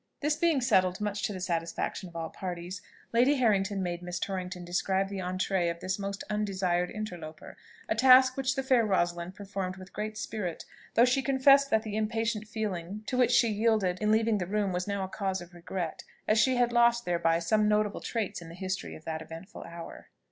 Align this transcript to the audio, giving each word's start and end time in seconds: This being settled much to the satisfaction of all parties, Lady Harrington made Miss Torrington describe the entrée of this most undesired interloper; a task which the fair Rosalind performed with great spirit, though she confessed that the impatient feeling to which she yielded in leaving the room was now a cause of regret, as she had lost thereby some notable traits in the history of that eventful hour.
This 0.21 0.35
being 0.35 0.61
settled 0.61 0.99
much 0.99 1.21
to 1.21 1.31
the 1.31 1.39
satisfaction 1.39 2.09
of 2.09 2.15
all 2.15 2.31
parties, 2.31 2.81
Lady 3.13 3.35
Harrington 3.35 3.83
made 3.83 4.01
Miss 4.01 4.17
Torrington 4.17 4.65
describe 4.65 5.09
the 5.09 5.19
entrée 5.19 5.69
of 5.69 5.79
this 5.79 5.99
most 5.99 6.23
undesired 6.27 6.89
interloper; 6.89 7.55
a 7.87 7.93
task 7.93 8.35
which 8.35 8.55
the 8.55 8.63
fair 8.63 8.83
Rosalind 8.83 9.35
performed 9.35 9.77
with 9.77 9.93
great 9.93 10.17
spirit, 10.17 10.65
though 10.95 11.05
she 11.05 11.21
confessed 11.21 11.69
that 11.69 11.83
the 11.83 11.95
impatient 11.95 12.47
feeling 12.47 13.03
to 13.05 13.15
which 13.15 13.29
she 13.29 13.49
yielded 13.49 13.99
in 14.01 14.11
leaving 14.11 14.39
the 14.39 14.47
room 14.47 14.73
was 14.73 14.87
now 14.87 15.03
a 15.03 15.07
cause 15.07 15.39
of 15.39 15.53
regret, 15.53 16.03
as 16.27 16.39
she 16.39 16.55
had 16.55 16.73
lost 16.73 17.05
thereby 17.05 17.37
some 17.37 17.67
notable 17.67 18.01
traits 18.01 18.41
in 18.41 18.49
the 18.49 18.55
history 18.55 18.95
of 18.95 19.05
that 19.05 19.21
eventful 19.21 19.61
hour. 19.65 20.09